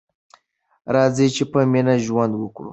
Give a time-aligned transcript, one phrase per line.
[0.95, 2.69] راځئ چې په مینه ژوند وکړو.